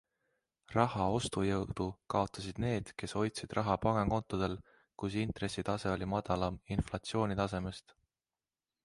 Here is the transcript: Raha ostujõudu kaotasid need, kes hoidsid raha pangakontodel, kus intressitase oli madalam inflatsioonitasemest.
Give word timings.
Raha 0.75 1.03
ostujõudu 1.17 1.85
kaotasid 2.13 2.61
need, 2.63 2.89
kes 3.01 3.13
hoidsid 3.19 3.53
raha 3.59 3.75
pangakontodel, 3.83 4.57
kus 5.03 5.19
intressitase 5.25 5.93
oli 5.93 6.09
madalam 6.15 6.59
inflatsioonitasemest. 6.79 7.95